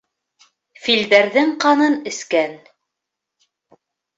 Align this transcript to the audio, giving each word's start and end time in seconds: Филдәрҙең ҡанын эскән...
Филдәрҙең 0.85 1.53
ҡанын 1.65 1.99
эскән... 2.13 2.59